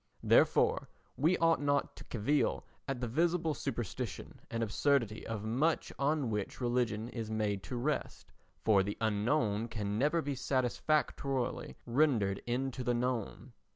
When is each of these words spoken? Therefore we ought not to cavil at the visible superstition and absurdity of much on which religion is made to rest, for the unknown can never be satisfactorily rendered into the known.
Therefore 0.23 0.89
we 1.15 1.37
ought 1.37 1.61
not 1.61 1.95
to 1.97 2.03
cavil 2.05 2.65
at 2.87 3.01
the 3.01 3.07
visible 3.07 3.53
superstition 3.53 4.39
and 4.49 4.63
absurdity 4.63 5.27
of 5.27 5.43
much 5.43 5.93
on 5.99 6.31
which 6.31 6.59
religion 6.59 7.07
is 7.09 7.29
made 7.29 7.61
to 7.65 7.75
rest, 7.75 8.31
for 8.63 8.81
the 8.81 8.97
unknown 8.99 9.67
can 9.67 9.99
never 9.99 10.23
be 10.23 10.33
satisfactorily 10.33 11.77
rendered 11.85 12.41
into 12.47 12.83
the 12.83 12.95
known. 12.95 13.53